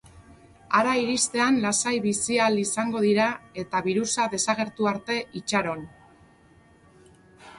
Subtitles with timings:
[0.77, 3.27] Hara iristean lasai bizi ahal izango dira
[3.63, 5.85] eta birusa desagertu arte itxaron.